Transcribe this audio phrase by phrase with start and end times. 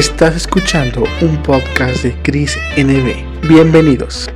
[0.00, 3.46] Estás escuchando un podcast de Chris NB.
[3.46, 4.30] Bienvenidos.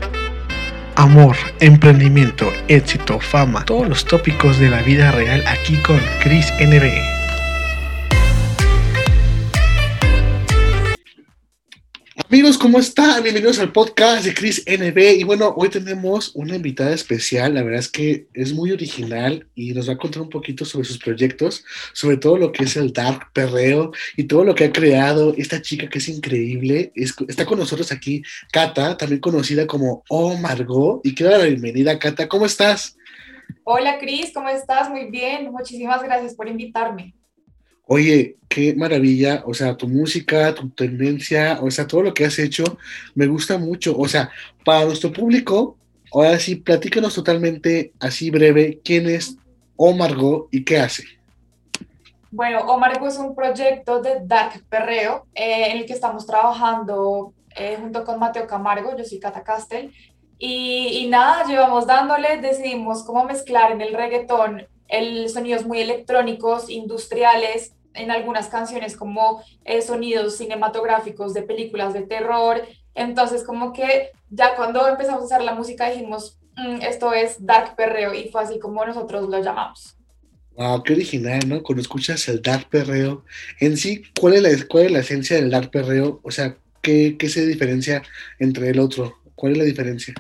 [0.95, 7.14] Amor, emprendimiento, éxito, fama, todos los tópicos de la vida real aquí con Chris NB.
[12.35, 13.23] Amigos, ¿cómo están?
[13.23, 15.21] Bienvenidos al podcast de Chris NB.
[15.21, 17.55] Y bueno, hoy tenemos una invitada especial.
[17.55, 20.85] La verdad es que es muy original y nos va a contar un poquito sobre
[20.85, 24.73] sus proyectos, sobre todo lo que es el Dark Perreo y todo lo que ha
[24.73, 26.91] creado esta chica que es increíble.
[26.97, 31.03] está con nosotros aquí Cata, también conocida como Oh Margot.
[31.05, 32.29] Y quiero dar la bienvenida, Cata.
[32.29, 32.97] ¿Cómo estás?
[33.63, 34.91] Hola, Chris, ¿cómo estás?
[34.91, 35.53] Muy bien.
[35.53, 37.15] Muchísimas gracias por invitarme.
[37.87, 42.39] Oye, qué maravilla, o sea, tu música, tu tendencia, o sea, todo lo que has
[42.39, 42.79] hecho,
[43.15, 43.97] me gusta mucho.
[43.99, 44.31] O sea,
[44.65, 45.77] para nuestro público,
[46.13, 49.37] ahora sí, platícanos totalmente así breve, quién es
[49.77, 51.05] Omargo y qué hace.
[52.31, 57.77] Bueno, Omargo es un proyecto de Dark Perreo eh, en el que estamos trabajando eh,
[57.81, 59.93] junto con Mateo Camargo, yo soy Cata Castel,
[60.39, 66.71] y, y nada, llevamos dándole, decidimos cómo mezclar en el reggaetón el sonidos muy electrónicos,
[66.71, 72.63] industriales, en algunas canciones como eh, sonidos cinematográficos de películas de terror.
[72.95, 77.77] Entonces, como que ya cuando empezamos a usar la música dijimos, mm, esto es dark
[77.77, 79.97] perreo y fue así como nosotros lo llamamos.
[80.57, 81.63] Wow, qué original, ¿no?
[81.63, 83.25] Cuando escuchas el dark perreo,
[83.61, 86.21] en sí, ¿cuál es la, cuál es la esencia del dark perreo?
[86.23, 88.03] O sea, ¿qué, ¿qué se diferencia
[88.39, 89.19] entre el otro?
[89.35, 90.15] ¿Cuál es la diferencia?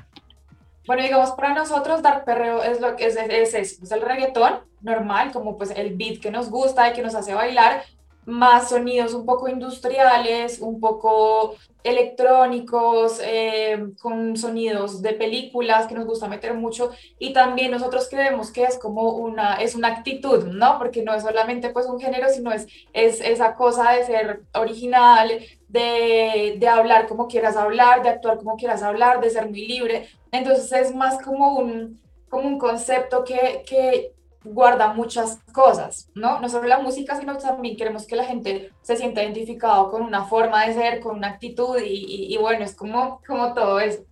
[0.87, 4.61] Bueno, digamos, para nosotros Dark Perreo es lo que es, es, es, es el reggaetón
[4.83, 7.83] normal, como pues el beat que nos gusta y que nos hace bailar,
[8.27, 16.07] más sonidos un poco industriales, un poco electrónicos, eh, con sonidos de películas que nos
[16.07, 20.79] gusta meter mucho y también nosotros creemos que es como una, es una actitud, ¿no?
[20.79, 25.31] Porque no es solamente pues un género, sino es, es esa cosa de ser original,
[25.69, 30.09] de, de hablar como quieras hablar, de actuar como quieras hablar, de ser muy libre.
[30.35, 34.13] Entonces es más como un, como un concepto que, que
[34.43, 36.41] guarda muchas cosas, ¿no?
[36.41, 40.25] No solo la música, sino también queremos que la gente se sienta identificado con una
[40.25, 44.05] forma de ser, con una actitud y, y, bueno, es como, como todo eso.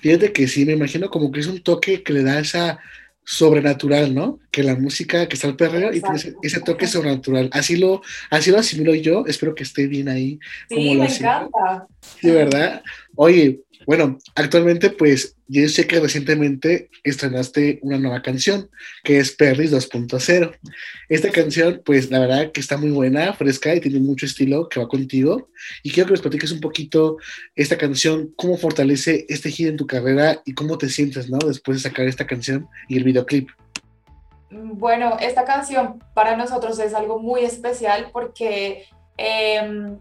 [0.00, 2.80] Fíjate que sí, me imagino como que es un toque que le da esa
[3.24, 4.38] sobrenatural, ¿no?
[4.50, 7.48] Que la música, que está el perreo y tiene ese, toque sobrenatural.
[7.52, 10.38] Así lo, así lo asimilo yo, espero que esté bien ahí.
[10.68, 11.86] Sí, me encanta.
[12.20, 12.82] Sí, ¿verdad?
[13.16, 18.70] Oye, bueno, actualmente pues yo sé que recientemente estrenaste una nueva canción
[19.02, 20.56] que es Perris 2.0.
[21.08, 24.80] Esta canción pues la verdad que está muy buena, fresca y tiene mucho estilo que
[24.80, 25.48] va contigo.
[25.82, 27.18] Y quiero que nos platiques un poquito
[27.54, 31.38] esta canción, cómo fortalece este giro en tu carrera y cómo te sientes, ¿no?
[31.38, 33.50] Después de sacar esta canción y el videoclip.
[34.50, 38.84] Bueno, esta canción para nosotros es algo muy especial porque...
[39.16, 39.96] Eh,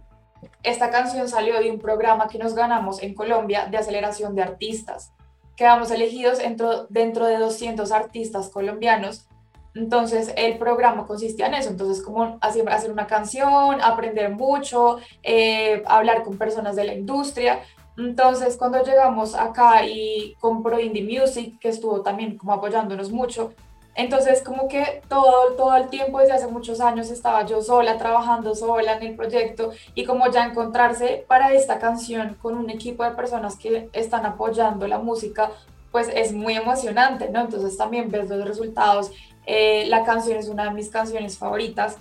[0.63, 5.11] esta canción salió de un programa que nos ganamos en Colombia de aceleración de artistas.
[5.55, 9.27] Quedamos elegidos dentro, dentro de 200 artistas colombianos.
[9.75, 16.23] Entonces el programa consistía en eso, entonces como hacer, una canción, aprender mucho, eh, hablar
[16.23, 17.61] con personas de la industria.
[17.97, 23.53] Entonces cuando llegamos acá y con Pro Indie Music, que estuvo también como apoyándonos mucho,
[23.95, 28.55] entonces, como que todo, todo el tiempo, desde hace muchos años, estaba yo sola, trabajando
[28.55, 33.11] sola en el proyecto y como ya encontrarse para esta canción con un equipo de
[33.11, 35.51] personas que están apoyando la música,
[35.91, 37.41] pues es muy emocionante, ¿no?
[37.41, 39.11] Entonces también ves los resultados.
[39.45, 41.97] Eh, la canción es una de mis canciones favoritas.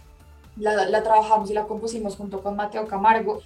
[0.56, 3.42] La, la, trabajamos y la compusimos junto con Mateo Camargo.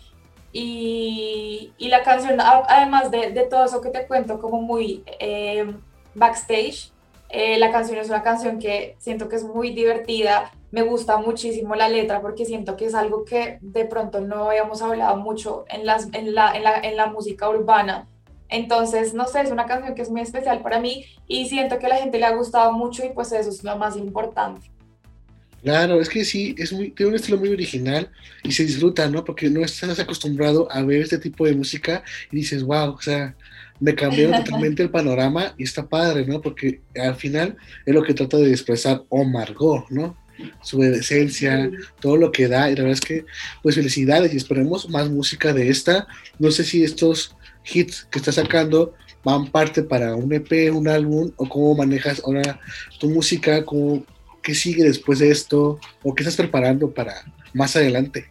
[0.53, 5.75] Y, y la canción, además de, de, todo eso que te cuento, como muy eh,
[6.15, 6.93] backstage,
[7.29, 11.75] eh, la canción es una canción que siento que es muy divertida, me gusta muchísimo
[11.75, 15.87] la letra porque siento que es algo que de pronto no habíamos hablado mucho en,
[15.87, 18.07] la, en la música urbana.
[18.49, 21.87] Entonces, no sé, es una canción que es muy especial para mí y siento que
[21.87, 24.71] a la gente le ha gustado mucho y pues eso es lo más importante.
[25.63, 28.09] Claro, es que sí, es muy, tiene un estilo muy original
[28.45, 29.25] y se disfruta, ¿no?
[29.25, 33.35] Porque no estás acostumbrado a ver este tipo de música y dices, wow, o sea,
[33.81, 36.41] me cambió totalmente el panorama y está padre, ¿no?
[36.41, 40.17] Porque al final es lo que trata de expresar Omar Go, ¿no?
[40.63, 41.71] Su esencia,
[42.01, 43.25] todo lo que da, y la verdad es que,
[43.63, 46.07] pues felicidades y esperemos más música de esta.
[46.39, 47.35] No sé si estos
[47.73, 48.95] hits que está sacando
[49.25, 52.61] van parte para un EP, un álbum, o cómo manejas ahora
[53.01, 54.05] tu música, cómo,
[54.43, 58.29] qué sigue después de esto, o qué estás preparando para más adelante.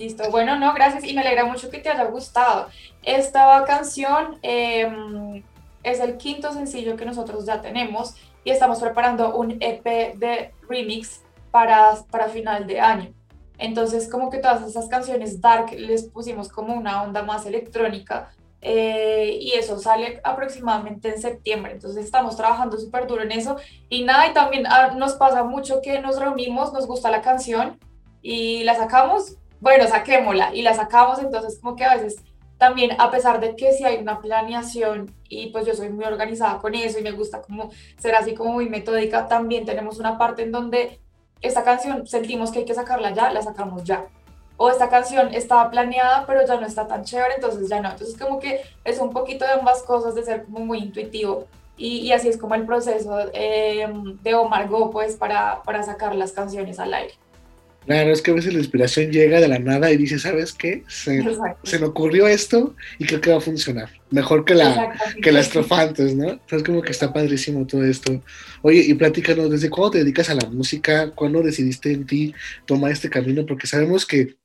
[0.00, 2.68] Listo, bueno, no, gracias y me alegra mucho que te haya gustado.
[3.02, 5.42] Esta canción em,
[5.82, 11.20] es el quinto sencillo que nosotros ya tenemos y estamos preparando un EP de remix
[11.50, 13.12] para, para final de año.
[13.58, 18.30] Entonces, como que todas esas canciones dark les pusimos como una onda más electrónica
[18.62, 21.72] eh, y eso sale aproximadamente en septiembre.
[21.72, 23.56] Entonces, estamos trabajando súper duro en eso.
[23.90, 27.78] Y nada, y también ah, nos pasa mucho que nos reunimos, nos gusta la canción
[28.22, 31.18] y la sacamos, bueno, saquémosla y la sacamos.
[31.18, 32.16] Entonces, como que a veces
[32.58, 36.58] también, a pesar de que si hay una planeación y pues yo soy muy organizada
[36.58, 40.42] con eso y me gusta como ser así como muy metódica, también tenemos una parte
[40.42, 41.00] en donde
[41.40, 44.06] esta canción sentimos que hay que sacarla ya, la sacamos ya.
[44.58, 47.90] O esta canción estaba planeada, pero ya no está tan chévere, entonces ya no.
[47.90, 51.46] Entonces como que es un poquito de ambas cosas, de ser como muy intuitivo.
[51.78, 53.88] Y, y así es como el proceso eh,
[54.22, 57.14] de Omar Go, pues, para, para sacar las canciones al aire.
[57.86, 60.84] Claro, es que a veces la inspiración llega de la nada y dice, ¿sabes qué?
[60.86, 61.24] Se,
[61.64, 63.88] se, me ocurrió esto y creo que va a funcionar.
[64.10, 64.92] Mejor que la,
[65.22, 66.30] que la estrofa antes, ¿no?
[66.30, 68.22] Entonces como que está padrísimo todo esto.
[68.62, 71.10] Oye, y platícanos, ¿desde cuándo te dedicas a la música?
[71.12, 72.34] ¿Cuándo decidiste en ti
[72.66, 73.46] tomar este camino?
[73.46, 74.36] Porque sabemos que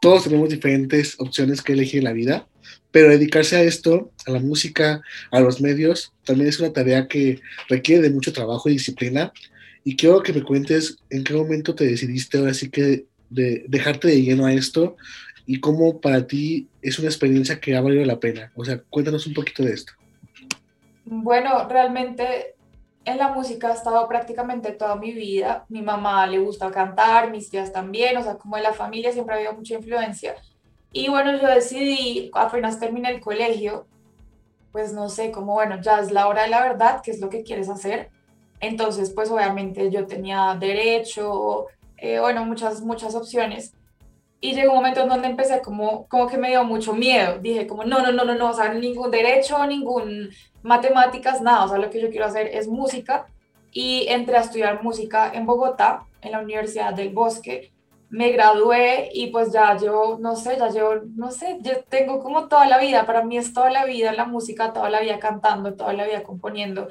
[0.00, 2.48] todos tenemos diferentes opciones que elegir en la vida,
[2.90, 7.40] pero dedicarse a esto, a la música, a los medios, también es una tarea que
[7.68, 9.32] requiere de mucho trabajo y disciplina
[9.84, 14.08] y quiero que me cuentes en qué momento te decidiste ahora sí que de dejarte
[14.08, 14.96] de lleno a esto
[15.46, 18.52] y cómo para ti es una experiencia que ha valido la pena.
[18.54, 19.92] O sea, cuéntanos un poquito de esto.
[21.04, 22.54] Bueno, realmente
[23.04, 25.64] en la música he estado prácticamente toda mi vida.
[25.70, 29.34] Mi mamá le gusta cantar, mis tías también, o sea, como en la familia siempre
[29.34, 30.34] ha habido mucha influencia.
[30.92, 33.86] Y bueno, yo decidí, apenas terminé el colegio,
[34.72, 37.30] pues no sé, como bueno, ya es la hora de la verdad, ¿qué es lo
[37.30, 38.10] que quieres hacer?
[38.60, 41.66] Entonces, pues obviamente yo tenía derecho,
[41.96, 43.74] eh, bueno, muchas, muchas opciones.
[44.40, 47.38] Y llegó un momento en donde empecé como, como que me dio mucho miedo.
[47.38, 50.30] Dije como, no, no, no, no, no, o sea, ningún derecho, ningún
[50.62, 51.64] matemáticas, nada.
[51.64, 53.26] O sea, lo que yo quiero hacer es música.
[53.72, 57.72] Y entré a estudiar música en Bogotá, en la Universidad del Bosque.
[58.10, 62.48] Me gradué y pues ya llevo, no sé, ya llevo, no sé, yo tengo como
[62.48, 65.74] toda la vida, para mí es toda la vida la música, toda la vida cantando,
[65.74, 66.88] toda la vida componiendo.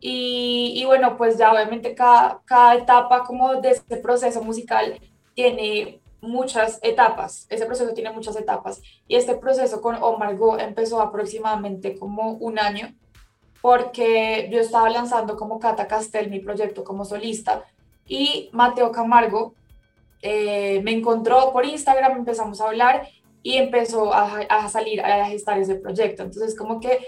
[0.00, 5.00] Y, bueno, pues ya obviamente cada, cada etapa como de este proceso musical
[5.34, 11.00] tiene muchas etapas, ese proceso tiene muchas etapas y este proceso con Omar Go empezó
[11.00, 12.92] aproximadamente como un año
[13.62, 17.64] porque yo estaba lanzando como Cata Castel mi proyecto como solista
[18.06, 19.54] y Mateo Camargo
[20.22, 23.08] eh, me encontró por Instagram, empezamos a hablar
[23.42, 26.24] y empezó a, a salir, a gestar ese proyecto.
[26.24, 26.98] Entonces como que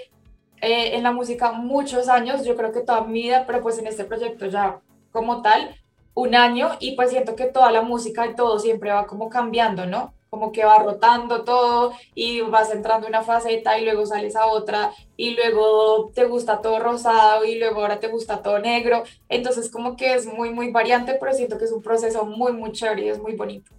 [0.61, 3.87] eh, en la música muchos años, yo creo que toda mi vida, pero pues en
[3.87, 4.81] este proyecto ya
[5.13, 5.75] como tal,
[6.15, 9.87] un año y pues siento que toda la música y todo siempre va como cambiando,
[9.87, 10.13] ¿no?
[10.29, 14.47] Como que va rotando todo y vas entrando en una faceta y luego sales a
[14.47, 19.03] otra y luego te gusta todo rosado y luego ahora te gusta todo negro.
[19.29, 22.71] Entonces como que es muy, muy variante, pero siento que es un proceso muy, muy
[22.73, 23.73] chévere y es muy bonito.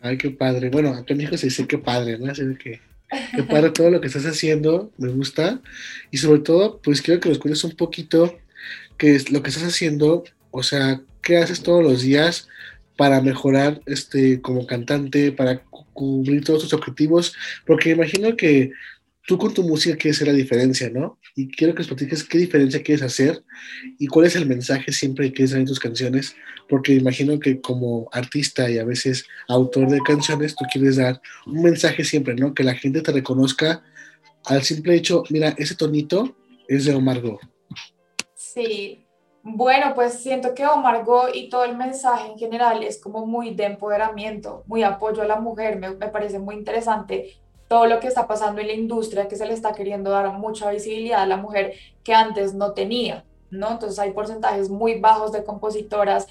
[0.00, 0.70] Ay, qué padre.
[0.70, 2.30] Bueno, acá en México se dice qué padre, ¿no?
[2.30, 2.80] Así que
[3.34, 5.60] que para todo lo que estás haciendo, me gusta.
[6.10, 8.38] Y sobre todo, pues quiero que nos cuentes un poquito
[8.96, 12.48] qué es lo que estás haciendo, o sea, qué haces todos los días
[12.96, 15.62] para mejorar este, como cantante, para
[15.92, 17.34] cubrir todos tus objetivos,
[17.64, 18.72] porque imagino que
[19.28, 21.18] tú con tu música quieres hacer la diferencia, ¿no?
[21.36, 23.44] Y quiero que nos platiques qué diferencia quieres hacer
[23.98, 26.34] y cuál es el mensaje siempre que quieres dar en tus canciones,
[26.66, 31.60] porque imagino que como artista y a veces autor de canciones, tú quieres dar un
[31.60, 32.54] mensaje siempre, ¿no?
[32.54, 33.84] Que la gente te reconozca
[34.46, 36.34] al simple hecho, mira, ese tonito
[36.66, 37.38] es de Omar Go.
[38.34, 39.04] Sí,
[39.42, 43.54] bueno, pues siento que Omar Go y todo el mensaje en general es como muy
[43.54, 47.38] de empoderamiento, muy apoyo a la mujer, me, me parece muy interesante
[47.68, 50.70] todo lo que está pasando en la industria, que se le está queriendo dar mucha
[50.70, 53.72] visibilidad a la mujer que antes no tenía, ¿no?
[53.72, 56.26] Entonces hay porcentajes muy bajos de compositoras,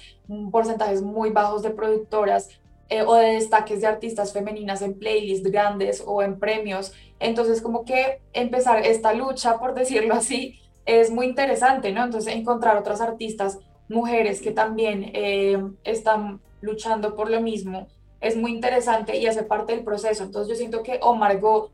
[0.50, 2.48] porcentajes muy bajos de productoras
[2.88, 6.92] eh, o de destaques de artistas femeninas en playlists grandes o en premios.
[7.20, 12.04] Entonces como que empezar esta lucha, por decirlo así, es muy interesante, ¿no?
[12.04, 17.86] Entonces encontrar otras artistas, mujeres que también eh, están luchando por lo mismo
[18.20, 20.24] es muy interesante y hace parte del proceso.
[20.24, 21.70] Entonces yo siento que Go,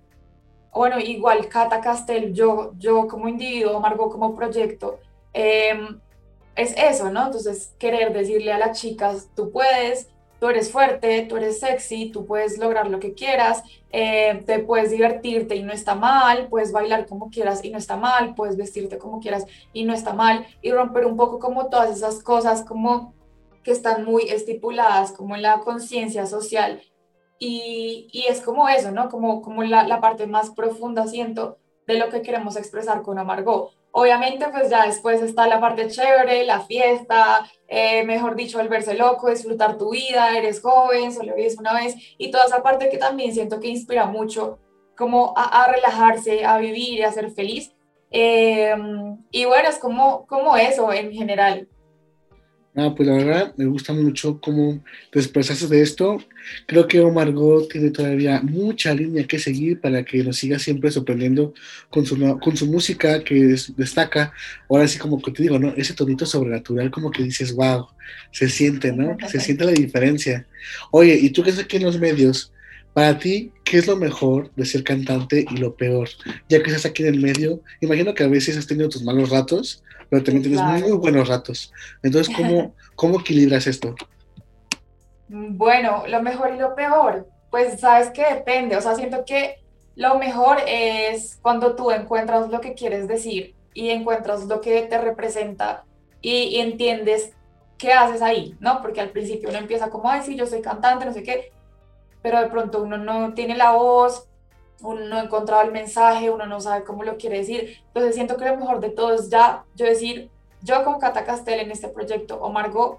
[0.72, 4.98] bueno, igual Cata Castel, yo, yo como individuo, Omar Go como proyecto,
[5.32, 6.00] em,
[6.56, 7.26] es eso, ¿no?
[7.26, 10.08] Entonces querer decirle a las chicas, tú puedes,
[10.38, 14.90] tú eres fuerte, tú eres sexy, tú puedes lograr lo que quieras, eh, te puedes
[14.90, 18.98] divertirte y no está mal, puedes bailar como quieras y no está mal, puedes vestirte
[18.98, 23.13] como quieras y no está mal, y romper un poco como todas esas cosas como
[23.64, 26.82] que están muy estipuladas como en la conciencia social
[27.38, 29.08] y, y, es como eso, ¿no?
[29.08, 33.72] Como, como la, la, parte más profunda, siento, de lo que queremos expresar con Amargo.
[33.90, 38.94] Obviamente, pues ya después está la parte chévere, la fiesta, eh, mejor dicho, el verse
[38.94, 42.98] loco, disfrutar tu vida, eres joven, solo vives una vez, y toda esa parte que
[42.98, 44.58] también siento que inspira mucho,
[44.96, 47.72] como a, relajarse, a vivir a ser feliz.
[48.10, 48.74] Eh,
[49.30, 51.68] y bueno, es como, como eso en general.
[52.74, 56.18] No, pues la verdad me gusta mucho cómo te expresaste de esto.
[56.66, 60.90] Creo que Omar Go tiene todavía mucha línea que seguir para que nos siga siempre
[60.90, 61.54] sorprendiendo
[61.88, 64.32] con su, con su música que destaca.
[64.68, 65.72] Ahora sí, como que te digo, ¿no?
[65.76, 67.86] Ese tonito sobrenatural, como que dices, wow,
[68.32, 69.16] se siente, ¿no?
[69.28, 70.44] Se siente la diferencia.
[70.90, 72.52] Oye, y tú que estás aquí en los medios,
[72.92, 76.08] para ti, ¿qué es lo mejor de ser cantante y lo peor?
[76.48, 79.30] Ya que estás aquí en el medio, imagino que a veces has tenido tus malos
[79.30, 81.72] ratos, pero también tienes muy buenos ratos.
[82.02, 83.94] Entonces, ¿cómo, ¿cómo equilibras esto?
[85.28, 89.64] Bueno, lo mejor y lo peor, pues sabes que depende, o sea, siento que
[89.96, 94.98] lo mejor es cuando tú encuentras lo que quieres decir y encuentras lo que te
[94.98, 95.84] representa
[96.20, 97.32] y, entiendes
[97.76, 98.80] qué haces ahí, ¿no?
[98.80, 101.52] Porque al principio uno empieza como, ay, sí, yo soy cantante, no sé qué,
[102.24, 104.26] pero de pronto uno no tiene la voz,
[104.80, 107.82] uno no ha encontrado el mensaje, uno no sabe cómo lo quiere decir.
[107.88, 110.30] Entonces siento que lo mejor de todo es ya yo decir,
[110.62, 112.98] yo con Cata Castel en este proyecto o Margot,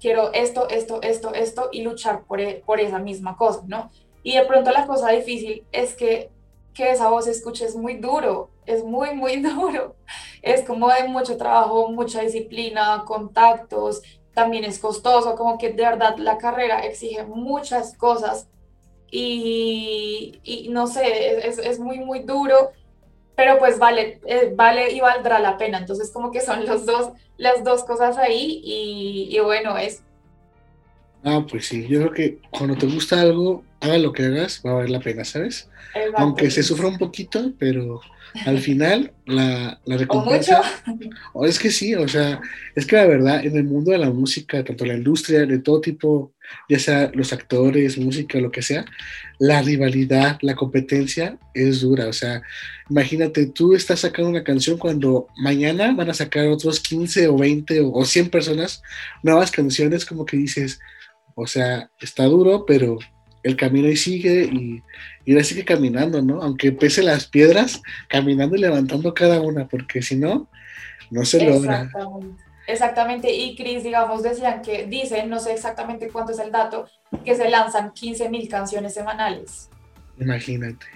[0.00, 3.90] quiero esto, esto, esto, esto y luchar por, e, por esa misma cosa, ¿no?
[4.22, 6.30] Y de pronto la cosa difícil es que,
[6.74, 9.96] que esa voz escuche es muy duro, es muy, muy duro.
[10.42, 14.00] Es como de mucho trabajo, mucha disciplina, contactos,
[14.36, 18.46] también es costoso, como que de verdad la carrera exige muchas cosas
[19.10, 22.72] y, no sé, es, es, muy, muy duro,
[23.34, 25.78] pero pues vale, eh, vale y valdrá la pena.
[25.78, 30.02] Entonces como que son los dos, las dos cosas ahí y, y bueno, es...
[31.24, 34.70] Ah, pues sí, yo creo que cuando te gusta algo, haga lo que hagas, va
[34.70, 35.68] a valer la pena, ¿sabes?
[36.16, 38.00] Aunque se sufra un poquito, pero
[38.44, 40.60] al final la, la recompensa...
[41.32, 42.40] ¿O es que sí, o sea,
[42.74, 45.80] es que la verdad, en el mundo de la música, tanto la industria, de todo
[45.80, 46.32] tipo,
[46.68, 48.84] ya sea los actores, música, lo que sea,
[49.38, 52.08] la rivalidad, la competencia es dura.
[52.08, 52.42] O sea,
[52.90, 57.80] imagínate, tú estás sacando una canción cuando mañana van a sacar otros 15 o 20
[57.80, 58.82] o, 100 personas
[59.22, 60.78] nuevas canciones, como que dices,
[61.34, 62.98] o sea, está duro, pero
[63.46, 64.82] el camino ahí sigue y,
[65.24, 66.42] y ahora sigue caminando, ¿no?
[66.42, 70.48] Aunque pese las piedras, caminando y levantando cada una, porque si no,
[71.10, 71.88] no se logra.
[72.66, 76.88] Exactamente, y Chris, digamos, decían que, dicen, no sé exactamente cuánto es el dato,
[77.24, 79.70] que se lanzan 15 mil canciones semanales.
[80.18, 80.86] Imagínate.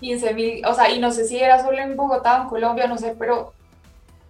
[0.00, 2.88] 15 mil, o sea, y no sé si era solo en Bogotá o en Colombia,
[2.88, 3.52] no sé, pero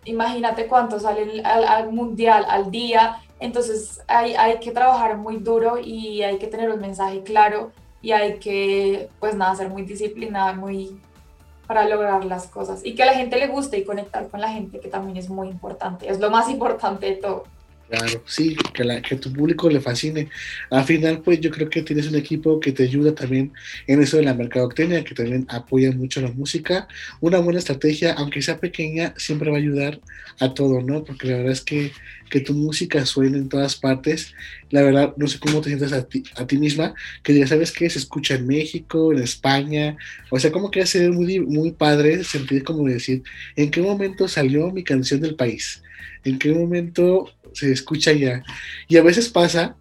[0.05, 3.17] imagínate cuánto sale al, al mundial al día.
[3.43, 8.13] Entonces hay, hay que trabajar muy duro y hay que tener un mensaje claro y
[8.13, 11.01] hay que, pues nada, ser muy disciplinada, muy
[11.67, 14.49] para lograr las cosas y que a la gente le guste y conectar con la
[14.49, 17.45] gente, que también es muy importante, es lo más importante de todo.
[17.93, 20.31] Claro, sí, que, la, que tu público le fascine.
[20.71, 23.53] Al final, pues yo creo que tienes un equipo que te ayuda también
[23.87, 26.89] en eso de la mercadotecnia, que también apoya mucho la música.
[27.21, 30.01] Una buena estrategia, aunque sea pequeña, siempre va a ayudar
[30.41, 31.05] a todo, ¿no?
[31.05, 31.93] Porque la verdad es que,
[32.31, 34.33] que tu música suene en todas partes.
[34.71, 37.73] La verdad, no sé cómo te sientes a ti, a ti misma, que ya sabes
[37.73, 39.99] que se escucha en México, en España.
[40.31, 43.23] O sea, como que hace muy, muy padre sentir como decir,
[43.55, 45.83] ¿en qué momento salió mi canción del país?
[46.25, 48.43] ¿En qué momento se escucha ya.
[48.89, 49.77] Y a veces pasa,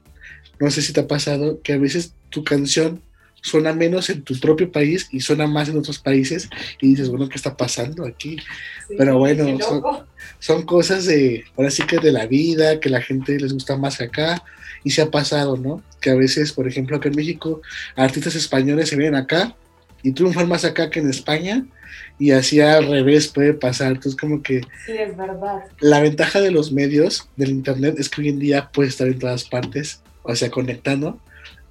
[0.60, 3.02] no sé si te ha pasado, que a veces tu canción
[3.44, 6.48] suena menos en tu propio país y suena más en otros países
[6.80, 8.38] y dices, bueno, ¿qué está pasando aquí?
[8.98, 9.58] Pero bueno,
[10.40, 13.98] son, cosas de, ahora sí que de la vida, que la gente les gusta más
[13.98, 14.44] que acá
[14.84, 15.82] y se ha pasado, ¿no?
[16.00, 17.62] Que a veces, por ejemplo, acá en México,
[17.96, 19.56] artistas españoles se ven acá
[20.04, 21.66] y triunfan más acá que en España
[22.20, 23.94] y así al revés puede pasar.
[23.94, 24.62] Entonces, como que.
[24.86, 25.64] Sí, es verdad.
[25.80, 29.20] La ventaja de los medios, del Internet, es que hoy en día puedes estar en
[29.20, 31.20] todas partes, o sea, conectando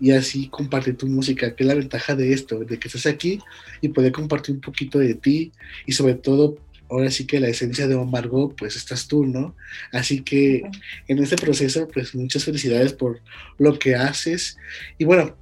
[0.00, 3.38] y así compartir tu música, que es la ventaja de esto, de que estás aquí
[3.80, 5.52] y poder compartir un poquito de ti
[5.86, 6.58] y sobre todo.
[6.92, 9.54] Ahora sí que la esencia de Omargo, pues estás tú, ¿no?
[9.92, 10.62] Así que
[11.06, 13.20] en este proceso, pues muchas felicidades por
[13.58, 14.56] lo que haces.
[14.98, 15.36] Y bueno,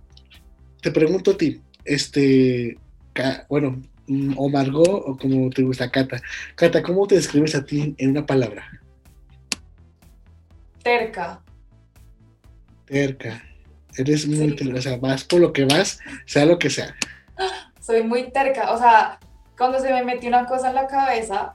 [0.82, 2.76] te pregunto a ti, este,
[3.48, 3.82] bueno,
[4.36, 6.20] o Margot o como te gusta Cata.
[6.54, 8.66] Cata, ¿cómo te describes a ti en una palabra?
[10.82, 11.40] Terca.
[12.86, 13.42] Terca.
[13.96, 16.94] Eres muy terca, o sea, vas por lo que vas, sea lo que sea.
[17.80, 19.18] Soy muy terca, o sea,
[19.56, 21.54] cuando se me metió una cosa en la cabeza,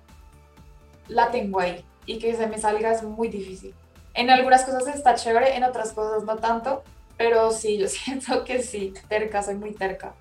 [1.07, 3.73] la tengo ahí y que se me salga es muy difícil.
[4.13, 6.83] En algunas cosas está chévere, en otras cosas no tanto,
[7.17, 10.13] pero sí, yo siento que sí, terca, soy muy terca.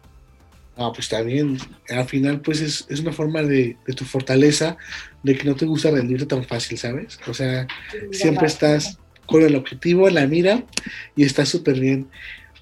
[0.77, 1.59] Ah, pues está bien.
[1.91, 4.77] Al final, pues es, es una forma de, de, tu fortaleza,
[5.23, 7.19] de que no te gusta rendirte tan fácil, ¿sabes?
[7.27, 7.67] O sea,
[8.11, 10.65] siempre estás con el objetivo la mira
[11.15, 12.09] y está súper bien.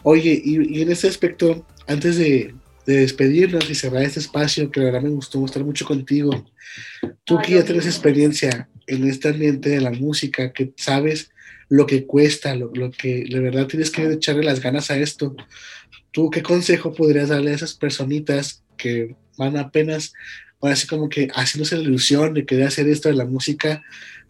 [0.02, 2.54] Oye, y, y, en este aspecto, antes de,
[2.86, 6.46] de, despedirnos y cerrar este espacio, que la verdad me gustó estar mucho contigo,
[7.24, 11.29] tú Ay, que ya tienes experiencia en este ambiente de la música, que sabes
[11.68, 15.37] lo que cuesta, lo, lo que de verdad tienes que echarle las ganas a esto.
[16.11, 20.12] ¿Tú qué consejo podrías darle a esas personitas que van apenas,
[20.61, 23.82] ahora así como que haciéndose la ilusión de querer hacer esto de la música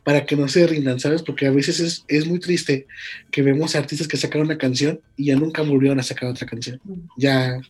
[0.04, 1.22] para que no se rindan, ¿sabes?
[1.22, 2.86] Porque a veces es, es muy triste
[3.30, 6.80] que vemos artistas que sacaron una canción y ya nunca volvieron a sacar otra canción.
[7.16, 7.60] Ya,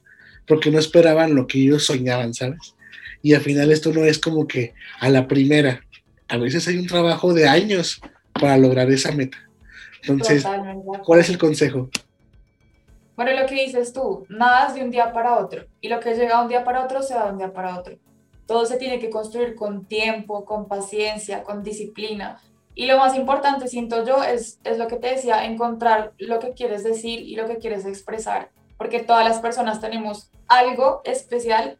[0.46, 2.74] porque no esperaban lo que ellos soñaban, ¿sabes?
[3.22, 5.84] Y al final esto no es como que a la primera.
[6.28, 8.00] A veces hay un trabajo de años
[8.32, 9.38] para lograr esa meta.
[10.02, 10.44] Entonces,
[11.04, 11.88] ¿cuál es el consejo?
[13.16, 15.66] Bueno, lo que dices tú, nada es de un día para otro.
[15.80, 17.78] Y lo que llega de un día para otro se va de un día para
[17.78, 17.96] otro.
[18.46, 22.40] Todo se tiene que construir con tiempo, con paciencia, con disciplina.
[22.74, 26.54] Y lo más importante, siento yo, es, es lo que te decía, encontrar lo que
[26.54, 28.50] quieres decir y lo que quieres expresar.
[28.78, 31.78] Porque todas las personas tenemos algo especial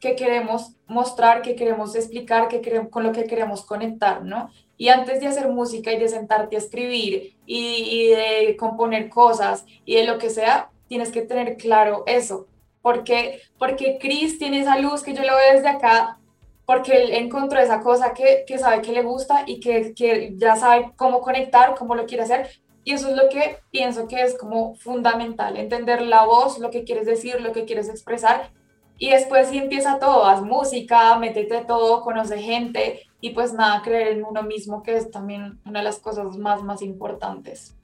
[0.00, 4.50] que queremos mostrar, que queremos explicar, que queremos, con lo que queremos conectar, ¿no?
[4.76, 9.64] Y antes de hacer música y de sentarte a escribir y, y, de componer cosas
[9.84, 12.46] y de lo que sea, tienes que tener claro eso.
[12.82, 16.18] Porque, porque Chris tiene esa luz que yo lo veo desde acá,
[16.66, 20.56] porque él encontró esa cosa que, que sabe que le gusta y que, que ya
[20.56, 22.50] sabe cómo conectar, cómo lo quiere hacer.
[22.82, 26.84] Y eso es lo que pienso que es como fundamental, entender la voz, lo que
[26.84, 28.50] quieres decir, lo que quieres expresar
[28.98, 34.08] y después sí empieza todo, haz música, métete todo, conoce gente y pues nada, creer
[34.08, 37.74] en uno mismo, que es también una de las cosas más, más importantes.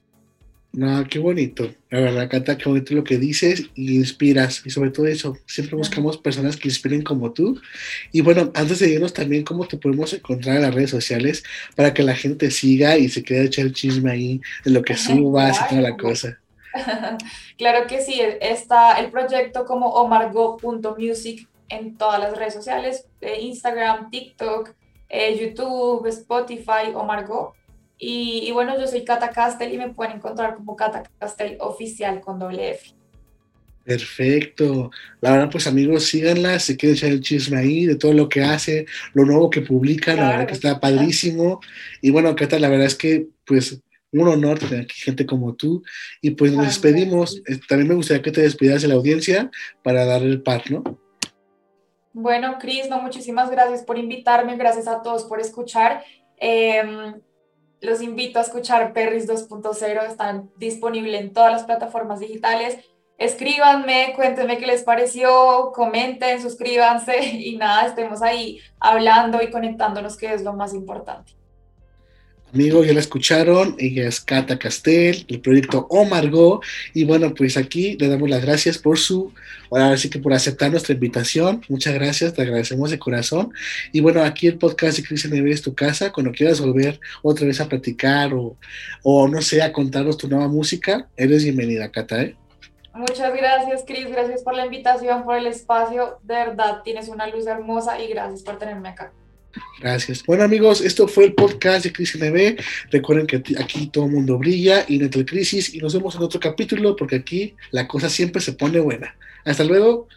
[0.71, 1.67] No, qué bonito.
[1.89, 4.61] La verdad, Cata, qué bonito lo que dices y inspiras.
[4.63, 7.59] Y sobre todo eso, siempre buscamos personas que inspiren como tú.
[8.11, 11.43] Y bueno, antes de irnos también, ¿cómo te podemos encontrar en las redes sociales
[11.75, 14.95] para que la gente siga y se quede echar el chisme ahí de lo que
[14.95, 16.37] subas y toda la cosa?
[17.57, 24.11] claro que sí, está el proyecto como omargo.music en todas las redes sociales, eh, Instagram,
[24.11, 24.75] TikTok,
[25.11, 27.53] eh, YouTube, Spotify, Omargo.
[27.97, 32.21] Y, y, bueno, yo soy Cata Castel y me pueden encontrar como Cata Castel oficial
[32.21, 32.93] con doble F.
[33.83, 34.89] Perfecto.
[35.19, 38.41] La verdad, pues amigos, síganla, se quieren echar el chisme ahí de todo lo que
[38.41, 40.21] hace, lo nuevo que publica, claro.
[40.21, 41.59] la verdad que está padrísimo.
[42.01, 45.83] Y bueno, Cata, la verdad es que pues un honor tener aquí gente como tú.
[46.21, 47.41] Y pues nos despedimos.
[47.47, 49.49] Eh, también me gustaría que te despidas de la audiencia
[49.83, 50.83] para dar el par, ¿no?
[52.13, 56.03] Bueno, Cris, no, muchísimas gracias por invitarme, gracias a todos por escuchar.
[56.37, 57.13] Eh,
[57.81, 62.77] los invito a escuchar Perris 2.0, están disponibles en todas las plataformas digitales.
[63.17, 70.33] Escríbanme, cuéntenme qué les pareció, comenten, suscríbanse y nada, estemos ahí hablando y conectándonos, que
[70.33, 71.40] es lo más importante.
[72.53, 76.61] Amigos, ya la escucharon, ella es Cata Castel, el proyecto Omargo,
[76.93, 79.33] y bueno, pues aquí le damos las gracias por su,
[79.69, 83.53] ahora sí que por aceptar nuestra invitación, muchas gracias, te agradecemos de corazón,
[83.93, 87.47] y bueno, aquí el podcast de Cristian Neve es tu casa, cuando quieras volver otra
[87.47, 88.57] vez a platicar o,
[89.01, 92.35] o no sé, a contarnos tu nueva música, eres bienvenida, Cata, ¿eh?
[92.93, 97.47] Muchas gracias, Cris, gracias por la invitación, por el espacio, de verdad, tienes una luz
[97.47, 99.13] hermosa y gracias por tenerme acá.
[99.79, 100.23] Gracias.
[100.25, 102.59] Bueno amigos, esto fue el podcast de Crisis NB.
[102.91, 106.39] Recuerden que aquí todo el mundo brilla y entra crisis y nos vemos en otro
[106.39, 109.15] capítulo porque aquí la cosa siempre se pone buena.
[109.43, 110.07] Hasta luego.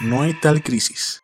[0.00, 1.22] No hay tal crisis